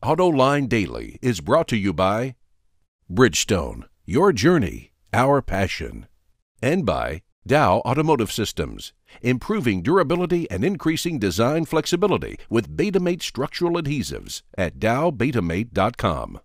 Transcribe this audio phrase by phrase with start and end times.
[0.00, 2.36] AutoLine Daily is brought to you by
[3.10, 6.06] Bridgestone, your journey, our passion,
[6.62, 8.92] and by Dow Automotive Systems,
[9.22, 16.40] improving durability and increasing design flexibility with Betamate structural adhesives at dowbetamate.com.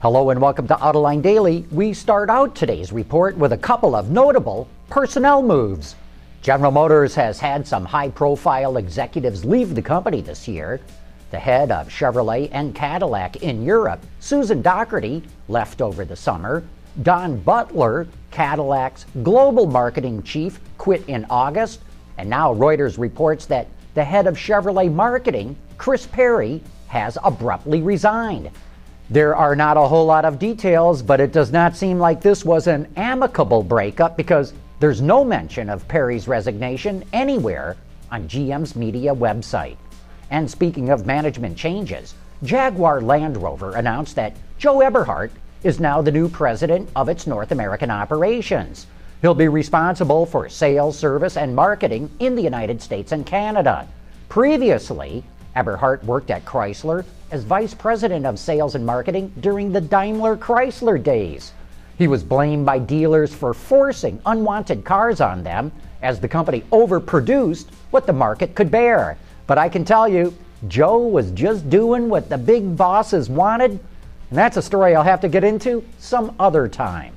[0.00, 1.64] Hello and welcome to Autoline Daily.
[1.70, 5.94] We start out today's report with a couple of notable personnel moves.
[6.42, 10.78] General Motors has had some high profile executives leave the company this year.
[11.32, 16.62] The head of Chevrolet and Cadillac in Europe, Susan Docherty, left over the summer.
[17.00, 21.80] Don Butler, Cadillac's global marketing chief, quit in August.
[22.18, 28.50] And now Reuters reports that the head of Chevrolet marketing, Chris Perry, has abruptly resigned.
[29.08, 32.44] There are not a whole lot of details, but it does not seem like this
[32.44, 37.78] was an amicable breakup because there's no mention of Perry's resignation anywhere
[38.10, 39.78] on GM's media website.
[40.32, 45.30] And speaking of management changes, Jaguar Land Rover announced that Joe Eberhart
[45.62, 48.86] is now the new president of its North American operations.
[49.20, 53.86] He'll be responsible for sales, service, and marketing in the United States and Canada.
[54.30, 55.22] Previously,
[55.54, 61.00] Eberhart worked at Chrysler as vice president of sales and marketing during the Daimler Chrysler
[61.00, 61.52] days.
[61.98, 67.66] He was blamed by dealers for forcing unwanted cars on them as the company overproduced
[67.90, 69.18] what the market could bear.
[69.46, 70.34] But I can tell you,
[70.68, 75.20] Joe was just doing what the big bosses wanted, and that's a story I'll have
[75.22, 77.14] to get into some other time.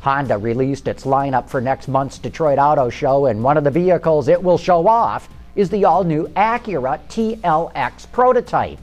[0.00, 4.28] Honda released its lineup for next month's Detroit Auto Show, and one of the vehicles
[4.28, 8.78] it will show off is the all new Acura TLX prototype.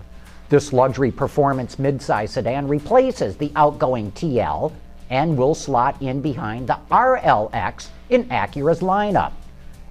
[0.49, 4.71] This luxury performance midsize sedan replaces the outgoing TL
[5.09, 9.33] and will slot in behind the RLX in Acura's lineup.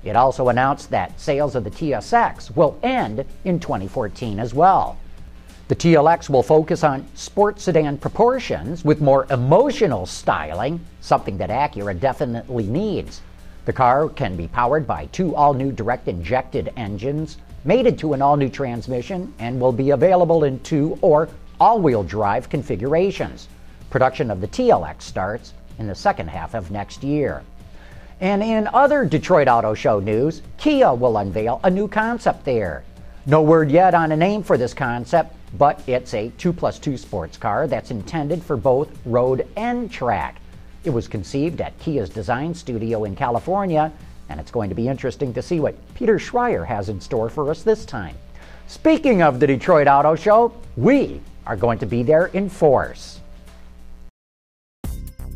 [0.02, 4.96] It also announced that sales of the TSX will end in 2014 as well.
[5.68, 11.98] The TLX will focus on sports sedan proportions with more emotional styling, something that Acura
[11.98, 13.20] definitely needs.
[13.66, 18.22] The car can be powered by two all new direct injected engines, mated to an
[18.22, 21.28] all new transmission, and will be available in two or
[21.60, 23.48] all wheel drive configurations.
[23.90, 27.44] Production of the TLX starts in the second half of next year.
[28.20, 32.84] And in other Detroit Auto Show news, Kia will unveil a new concept there.
[33.24, 36.98] No word yet on a name for this concept, but it's a 2 plus 2
[36.98, 40.36] sports car that's intended for both road and track.
[40.84, 43.90] It was conceived at Kia's design studio in California,
[44.28, 47.50] and it's going to be interesting to see what Peter Schreyer has in store for
[47.50, 48.16] us this time.
[48.66, 53.19] Speaking of the Detroit Auto Show, we are going to be there in force.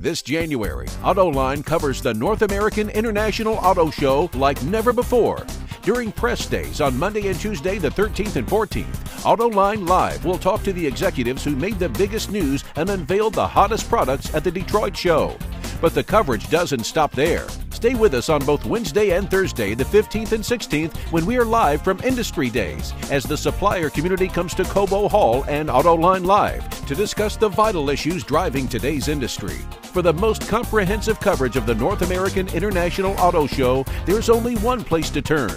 [0.04, 5.46] This January, AutoLine covers the North American International Auto Show like never before.
[5.80, 8.84] During press days on Monday and Tuesday, the 13th and 14th,
[9.22, 13.46] AutoLine Live will talk to the executives who made the biggest news and unveiled the
[13.46, 15.38] hottest products at the Detroit show.
[15.80, 17.46] But the coverage doesn't stop there.
[17.84, 21.44] Stay with us on both Wednesday and Thursday, the 15th and 16th, when we are
[21.44, 26.66] live from Industry Days, as the supplier community comes to Cobo Hall and AutoLine Live
[26.86, 29.58] to discuss the vital issues driving today's industry.
[29.82, 34.82] For the most comprehensive coverage of the North American International Auto Show, there's only one
[34.82, 35.50] place to turn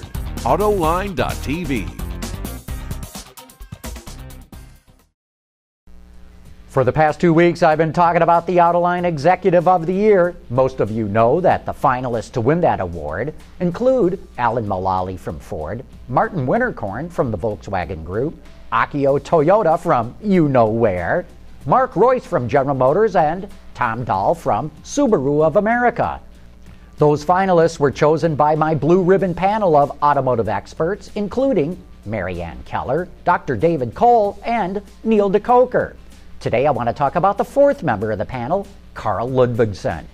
[0.43, 2.06] Autoline.tv.
[6.67, 10.35] For the past two weeks, I've been talking about the Autoline Executive of the Year.
[10.49, 15.39] Most of you know that the finalists to win that award include Alan Mulally from
[15.39, 18.37] Ford, Martin Winterkorn from the Volkswagen Group,
[18.73, 21.25] Akio Toyoda from you know where,
[21.65, 26.19] Mark Reuss from General Motors, and Tom Doll from Subaru of America.
[26.97, 33.07] Those finalists were chosen by my blue ribbon panel of automotive experts, including Maryann Keller,
[33.23, 33.55] Dr.
[33.55, 35.95] David Cole, and Neil De Koker.
[36.39, 40.05] Today I want to talk about the fourth member of the panel, Karl Ludvigsen.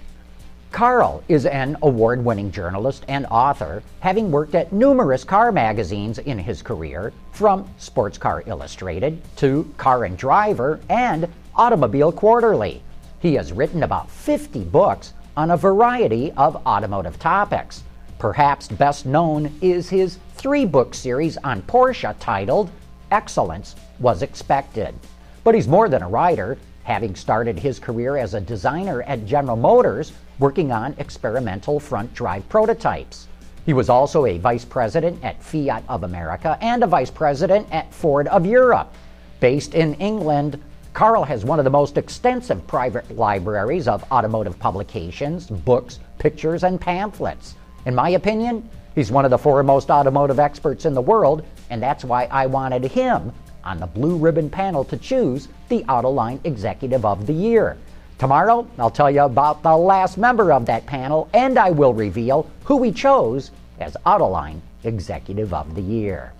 [0.71, 6.39] Karl is an award winning journalist and author, having worked at numerous car magazines in
[6.39, 12.81] his career, from Sports Car Illustrated to Car and Driver and Automobile Quarterly.
[13.19, 17.83] He has written about 50 books on a variety of automotive topics.
[18.17, 22.71] Perhaps best known is his three book series on Porsche titled
[23.11, 24.95] Excellence Was Expected.
[25.43, 29.57] But he's more than a writer, having started his career as a designer at General
[29.57, 33.27] Motors, working on experimental front drive prototypes.
[33.65, 37.93] He was also a vice president at Fiat of America and a vice president at
[37.93, 38.93] Ford of Europe.
[39.41, 40.61] Based in England,
[40.93, 46.79] Karl has one of the most extensive private libraries of automotive publications, books, pictures, and
[46.79, 47.55] pamphlets.
[47.85, 52.05] In my opinion, he's one of the foremost automotive experts in the world, and that's
[52.05, 57.25] why I wanted him on the blue ribbon panel to choose the Autoline Executive of
[57.25, 57.77] the Year.
[58.19, 62.49] Tomorrow, I'll tell you about the last member of that panel, and I will reveal
[62.63, 66.33] who we chose as Autoline Executive of the Year.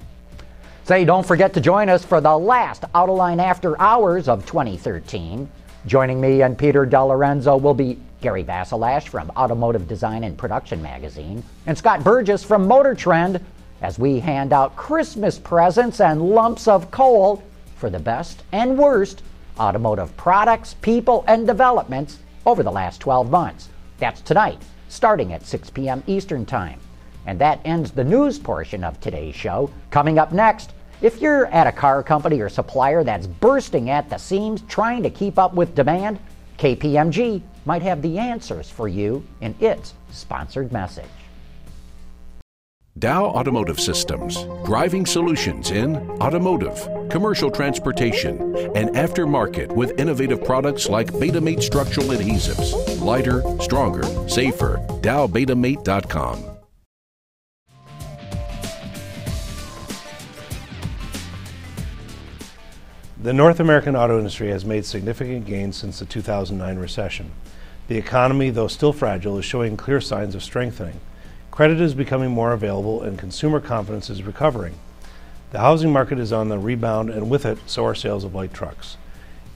[0.86, 5.50] Say, don't forget to join us for the last Autoline After Hours of 2013.
[5.86, 11.44] Joining me and Peter DeLorenzo will be Gary Vasilash from Automotive Design and Production Magazine
[11.66, 13.44] and Scott Burgess from Motor Trend
[13.84, 17.44] as we hand out Christmas presents and lumps of coal
[17.76, 19.22] for the best and worst
[19.60, 23.70] automotive products, people, and developments over the last 12 months.
[24.00, 26.02] That's tonight, starting at 6 p.m.
[26.08, 26.80] Eastern Time.
[27.26, 29.70] And that ends the news portion of today's show.
[29.92, 34.18] Coming up next, if you're at a car company or supplier that's bursting at the
[34.18, 36.20] seams trying to keep up with demand,
[36.58, 41.06] KPMG might have the answers for you in its sponsored message.
[43.00, 48.40] Dow Automotive Systems, driving solutions in automotive, commercial transportation,
[48.76, 53.02] and aftermarket with innovative products like Betamate structural adhesives.
[53.02, 54.78] Lighter, stronger, safer.
[55.02, 56.46] DowBetamate.com.
[63.24, 67.32] The North American auto industry has made significant gains since the 2009 recession.
[67.88, 71.00] The economy, though still fragile, is showing clear signs of strengthening.
[71.54, 74.74] Credit is becoming more available and consumer confidence is recovering.
[75.52, 78.56] The housing market is on the rebound, and with it, so are sales of light
[78.56, 78.98] trucks.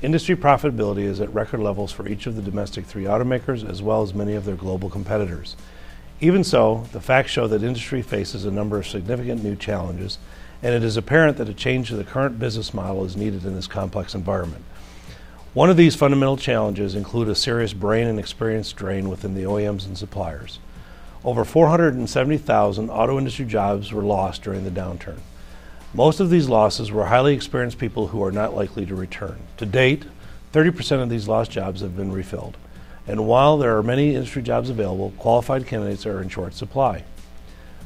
[0.04, 4.04] Industry profitability is at record levels for each of the domestic three automakers as well
[4.04, 5.56] as many of their global competitors.
[6.22, 10.20] Even so, the facts show that industry faces a number of significant new challenges
[10.62, 13.56] and it is apparent that a change to the current business model is needed in
[13.56, 14.64] this complex environment.
[15.56, 19.88] One of these fundamental challenges include a serious brain and experience drain within the OEMs
[19.88, 20.60] and suppliers.
[21.28, 25.18] Over 470,000 auto industry jobs were lost during the downturn.
[25.94, 29.38] Most of these losses were highly experienced people who are not likely to return.
[29.58, 30.06] To date,
[30.54, 32.56] 30% of these lost jobs have been refilled.
[33.06, 37.04] And while there are many industry jobs available, qualified candidates are in short supply.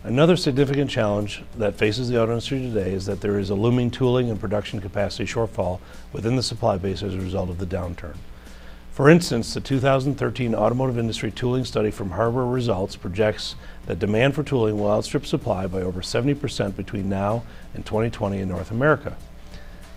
[0.04, 3.90] Another significant challenge that faces the auto industry today is that there is a looming
[3.90, 5.80] tooling and production capacity shortfall
[6.14, 8.18] within the supply base as a result of the downturn.
[9.02, 13.56] For instance, the 2013 Automotive Industry Tooling Study from Harbour Results projects
[13.88, 17.42] that demand for tooling will outstrip supply by over 70% between now
[17.74, 19.18] and 2020 in North America.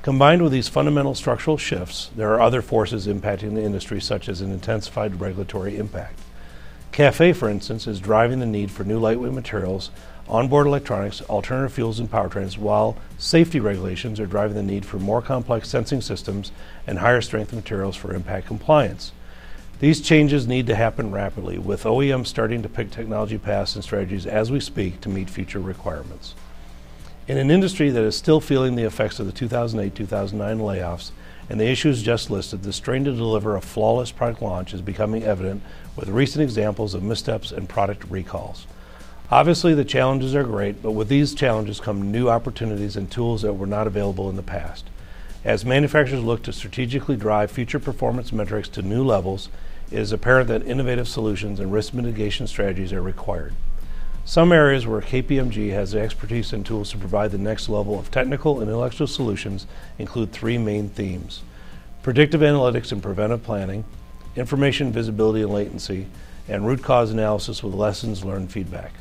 [0.00, 4.40] Combined with these fundamental structural shifts, there are other forces impacting the industry, such as
[4.40, 6.18] an intensified regulatory impact.
[6.94, 9.90] CAFE, for instance, is driving the need for new lightweight materials,
[10.28, 15.20] onboard electronics, alternative fuels, and powertrains, while safety regulations are driving the need for more
[15.20, 16.52] complex sensing systems
[16.86, 19.10] and higher strength materials for impact compliance.
[19.80, 24.24] These changes need to happen rapidly, with OEMs starting to pick technology paths and strategies
[24.24, 26.36] as we speak to meet future requirements.
[27.26, 31.10] In an industry that is still feeling the effects of the 2008 2009 layoffs,
[31.48, 35.22] and the issues just listed, the strain to deliver a flawless product launch is becoming
[35.22, 35.62] evident
[35.96, 38.66] with recent examples of missteps and product recalls.
[39.30, 43.54] Obviously, the challenges are great, but with these challenges come new opportunities and tools that
[43.54, 44.86] were not available in the past.
[45.44, 49.48] As manufacturers look to strategically drive future performance metrics to new levels,
[49.90, 53.54] it is apparent that innovative solutions and risk mitigation strategies are required.
[54.26, 58.10] Some areas where KPMG has the expertise and tools to provide the next level of
[58.10, 59.66] technical and intellectual solutions
[59.98, 61.42] include three main themes
[62.02, 63.84] predictive analytics and preventive planning,
[64.34, 66.06] information visibility and latency,
[66.48, 68.92] and root cause analysis with lessons learned feedback.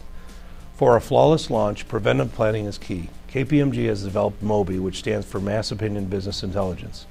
[0.76, 3.10] For a flawless launch, preventive planning is key.
[3.32, 7.06] KPMG has developed MOBI, which stands for Mass Opinion Business Intelligence.